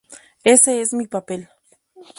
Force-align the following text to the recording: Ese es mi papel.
Ese 0.43 0.81
es 0.81 0.93
mi 0.95 1.05
papel. 1.05 1.47